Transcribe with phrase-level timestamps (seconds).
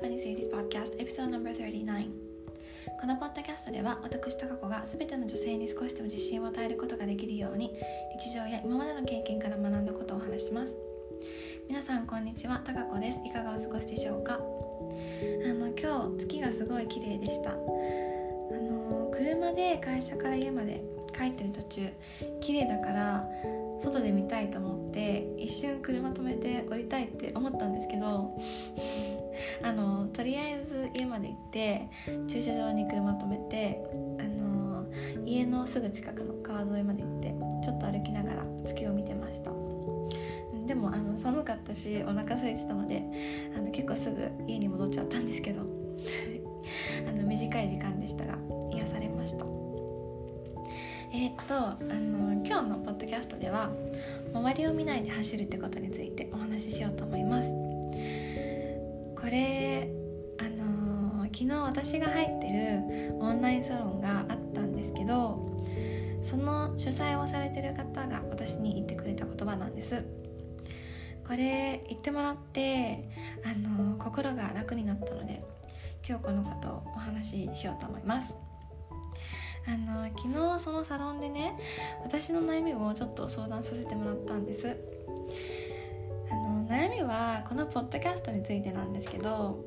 [0.00, 2.08] Japanese Ladies Podcast Episode No.39
[2.98, 7.70] このポッドキャストでは私高子が全ての女性に少しでも自信を与えることができるように
[8.18, 10.78] 日常や今までの経験から学んだことをお話します。
[11.68, 12.62] 皆さんこんにちは。
[12.64, 13.20] 高子です。
[13.26, 14.36] いかがお過ごしでしょうか？
[14.36, 14.38] あ
[15.52, 17.50] の今日月がすごい綺麗でした。
[17.50, 20.82] あの車で会社から家まで
[21.14, 21.88] 帰ってる途中
[22.40, 23.28] 綺麗だから
[23.80, 28.36] 外で見たいと思って一瞬車止めて降りたいって思ったんですけど
[29.62, 31.88] あのとりあえず家まで行って
[32.28, 33.82] 駐車場に車止めて
[34.18, 34.86] あの
[35.24, 39.50] 家のすぐ近くの川沿いまで行ってちょっと歩きながら月を見てました。
[40.66, 43.02] でもあの寒かったしお腹空いてたので
[43.56, 45.62] あの結構すぐ家に戻っちゃったんですけど
[47.08, 48.38] あの短い時間でしたが
[48.72, 49.44] 癒されました。
[51.12, 52.09] えー、っとあの
[52.60, 53.70] 今日のポッドキャストでは
[54.34, 57.54] 周りを見ないで走るってことについてお話ししようと思います。
[59.18, 59.88] これ
[60.38, 65.56] あの昨日私が入ってるオンラインサロンがあったんですけど
[66.20, 70.04] その主催をされてる方が私に言ってくれた言葉なんです。
[71.26, 73.08] これ言ってもらって
[73.42, 75.42] あの心が楽になったので
[76.06, 78.49] 今日このことをお話ししようと思います。
[79.66, 81.56] あの昨日そのサロンでね
[82.02, 84.76] 私の悩みをちょっと相談させてもらったんです。
[86.30, 89.64] あの悩みはこのポッドキャストについてなんですけど、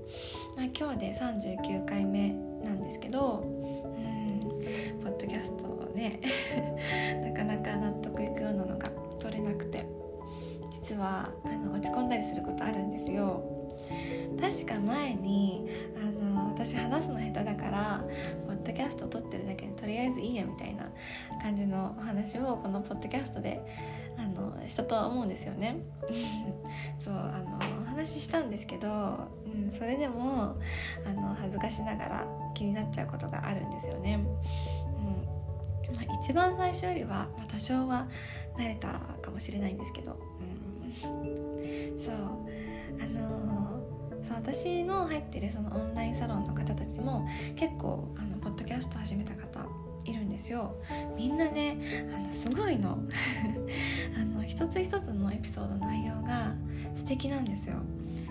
[0.55, 2.29] まあ、今日で39回目
[2.63, 6.19] なんですけどうんポッドキャストね
[7.23, 9.85] なかなか納得いくようなのが取れなくて
[10.69, 13.41] 実はあの落ち込んだりすることあるんですよ。
[14.39, 16.32] 確か前にあの
[16.63, 18.03] 私話すの下手だから
[18.47, 20.89] ポッドキャスト撮ってるだけでとりあえずいいやみたいな
[21.41, 23.61] 感じのお話をこのポッドキャストで
[24.17, 25.81] あのしたとは思うんですよね。
[26.99, 28.87] そうあのお話ししたんですけど、
[29.45, 30.55] うん、それでも
[31.05, 35.95] あの恥ずかしながら気になっちゃうことがあるんですよね、うん。
[35.95, 38.07] まあ、一番最初よりは、まあ、多少は
[38.55, 38.87] 慣れた
[39.21, 42.15] かもしれないんですけど、うん、そう。
[43.01, 43.42] あの
[44.23, 49.65] そう私の入ってるそのオンラインサロンの方たちも結構あのポッドキャスト始めた方
[50.05, 50.75] いるんですよ。
[51.17, 52.97] みんなねあのすごいの。
[54.17, 56.53] あの一つ一つのエピソードの内容が
[56.95, 57.75] 素敵なんですよ。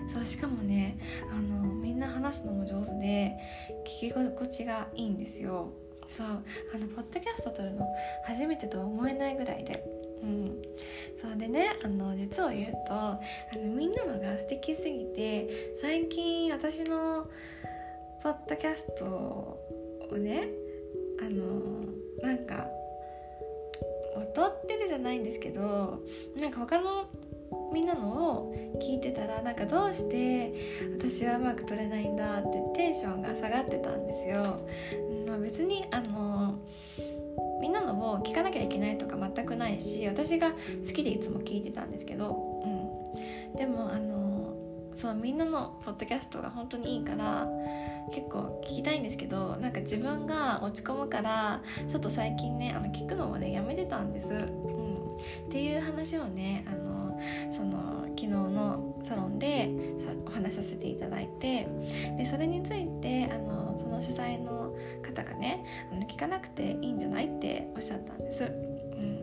[0.07, 0.97] そうしかもね
[1.31, 3.37] あのみんな話すのも上手で
[3.85, 5.71] 聞き心地がいいんですよ。
[6.07, 7.87] そうあのポッドキャスト撮るの
[8.25, 9.83] 初めてとは思えないぐらいで
[10.23, 10.61] うん、
[11.21, 13.19] そうでねあの実を言うとあ
[13.55, 17.27] のみんなのが素敵すぎて最近私の
[18.23, 20.47] ポッドキャストをね
[21.19, 21.83] あの
[22.21, 22.67] なんか
[24.15, 26.01] 劣ってるじゃないんですけど
[26.39, 27.07] なんか他の
[27.73, 28.07] みんなの
[28.39, 30.53] を聞いてたらなんかどうして
[30.97, 34.59] 私はうまく撮れないんだってテンションが下がってたんですよ。
[35.27, 36.59] まあ、別にあの
[37.63, 40.57] みんなのを聞かなきゃいけないとか全くないし私が好
[40.93, 44.53] きでいつも聞いてたんですけど、うん、でもあの
[44.93, 47.47] そうみんなのポッドキャストが本当にいいから
[48.13, 55.07] 結構聞きたいんですけどなんか自分が落ち込むからちょっと最近ねあの聞くのもねやめてたんです、うん、
[55.47, 57.02] っていう話をねあの
[57.51, 59.69] その昨日のサロンで
[60.25, 61.67] お話しさせていただいて
[62.17, 68.43] でそれについてあのその主催の方がねあの聞かなくていいんじゃないっておっしゃったんです。
[68.43, 69.19] うん、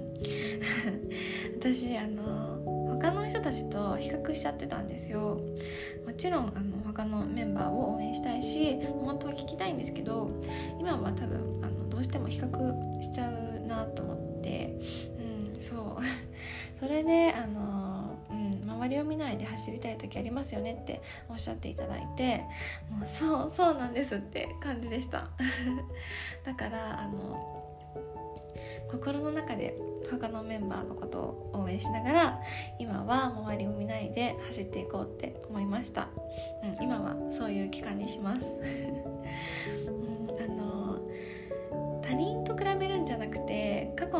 [1.58, 2.60] 私あの
[2.94, 5.40] 他の人たちと比較しちゃってたんですよ。
[6.06, 10.30] もちろんあの他のメンバーを応援したいし本当は聞きたいんですけど
[10.78, 14.78] 今は多分あのどうしても比較しちゃうなと思って。
[15.18, 15.86] うんそう。
[16.78, 17.89] それであの、
[18.80, 22.44] 周りを見ないで走りたい時ありますよねっておっしゃっていただいて
[22.90, 25.28] もうそうそうなんですって感じでした。
[26.44, 27.60] だからあの
[28.90, 29.76] 心の中で
[30.10, 32.40] 他のメンバーのことを応援しながら
[32.78, 36.08] 今は周りを見ないで走っていこうって思いました、
[36.64, 38.52] うん、今はそういう期間にします、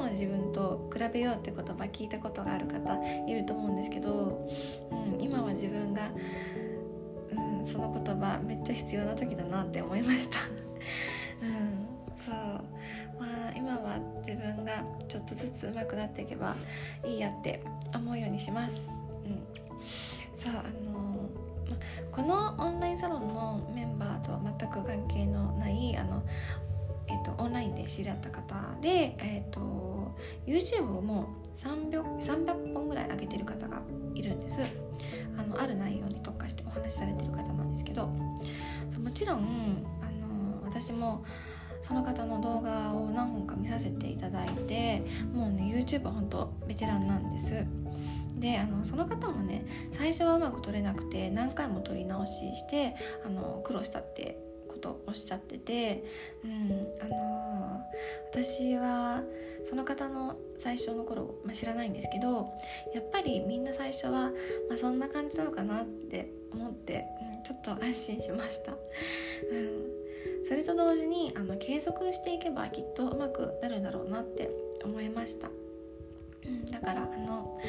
[0.03, 4.47] の自分と比べようって言葉聞いたことがある方いると思うんですけど、
[4.91, 6.11] うん、今は自分が、
[7.33, 10.39] うん、その言葉めっちゃ必要な時だなって思いました、
[11.43, 11.87] うん、
[12.17, 12.35] そう。
[13.21, 16.57] まあ今は自分がちょっとずつ上手くなっていけば
[17.05, 17.63] いいやって
[17.95, 18.89] 思うようにします。
[19.25, 19.43] うん、
[20.35, 21.01] そうあの
[22.11, 26.23] このオンラインサロンのメンバーとは全く関係のないあの、
[27.11, 29.61] えっと、オンラインで知り合った方で、えっと、
[30.47, 33.83] YouTube をもう 300, 本ぐらい上げてる方が
[34.15, 34.61] いるんです。
[35.37, 38.09] あのある内容に特化してお話しされてる方なんですけど。
[39.01, 41.25] もちろんあの私も
[41.83, 45.03] その方の動画を何本か見させていただいて
[45.33, 47.65] もうね YouTube は本当ベテランなんです。
[48.39, 54.39] であのその方もね最初はうまく撮れなくて何回も撮り直ししてあの苦労したって
[54.81, 56.05] ことおっしゃってて、
[56.43, 57.81] うんあの
[58.33, 59.23] 私は
[59.65, 62.49] その方の最初の頃、まあ、知らないんですけど
[62.95, 64.31] やっぱりみんな最初は、
[64.69, 67.05] まあ、そんな感じなのかなって思って、
[67.37, 68.73] うん、ちょっと安心しました。
[68.73, 70.01] うん
[70.43, 74.51] それと同時にあの継続していけばきっとうまくなるんだろうなって
[74.83, 75.49] 思いました、
[76.47, 77.61] うん、だからあの、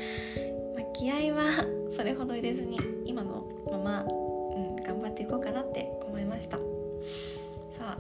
[0.75, 1.49] まあ、気合は
[1.89, 6.57] それほど入れずに今のまま、うん、頑張っていこうかなって思いました
[7.01, 7.98] そうそう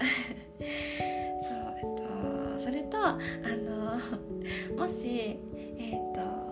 [0.59, 3.17] えっとそれとあ
[4.75, 5.39] のもし
[5.77, 6.51] えっと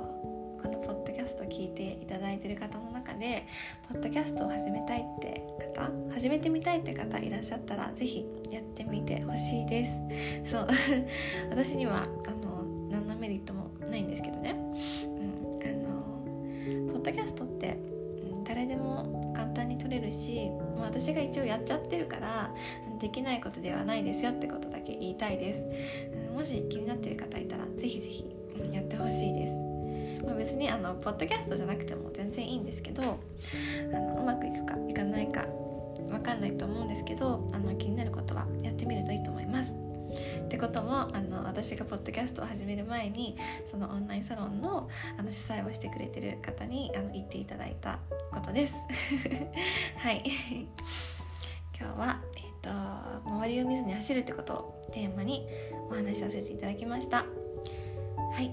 [0.62, 3.46] このポッドキャスト聞いていただいてる方の中で
[3.88, 5.42] ポッドキャストを始めたいって
[5.76, 9.94] 方始めてみたいって方いらっしゃったら是非やってみてほしいです
[10.44, 10.68] そう
[11.50, 15.68] 私にはあの何のメリットもないんですけどね、うん、あ
[16.88, 17.78] のポッドキャストって、
[18.46, 19.19] 誰でも
[19.90, 20.50] れるし
[20.80, 22.54] 私が一応やっちゃってるから
[23.00, 25.64] できないことではないですよってことだけ言いたいです、
[26.34, 28.26] もし気になってる方いたら是非是非
[28.74, 29.70] やってほしいです
[30.26, 33.20] ま、別にあのポッドキャストじゃなくても全然いいんですけど
[33.94, 35.46] あのうまくいくかいかないか
[36.10, 39.89] 分かんないと思うんですけどあの気になることはやってみるといいと思います。
[40.46, 43.38] ってこともあの私がポッドキャストを始める前に
[43.70, 48.00] そのオンラインサロンのあの主催をしてくれてる方にあの言っていただいた
[48.32, 48.76] ことです。
[49.98, 50.24] はい
[51.80, 55.48] 今日は、えーと、周りを見ずに走るってことをテーマに
[55.90, 57.26] お話しさせていただきました。
[58.34, 58.52] はい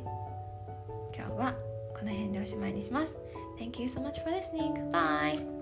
[1.16, 1.54] 今日は
[1.98, 3.18] この辺でおしまいにします。
[3.58, 4.90] Thank you so much for listening.
[4.92, 5.55] Bye!